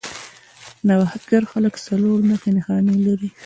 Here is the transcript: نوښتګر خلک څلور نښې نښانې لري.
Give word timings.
نوښتګر 0.87 1.43
خلک 1.51 1.73
څلور 1.87 2.17
نښې 2.29 2.49
نښانې 2.55 2.95
لري. 3.05 3.29